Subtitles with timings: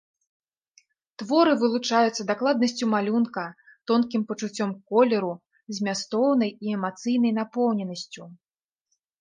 [1.21, 3.45] Творы вылучаюцца дакладнасцю малюнка,
[3.91, 5.31] тонкім пачуццём колеру,
[5.81, 8.23] змястоўнай і эмацыйнай напоўненасцю.